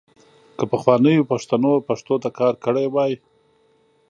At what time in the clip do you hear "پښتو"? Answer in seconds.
1.87-2.15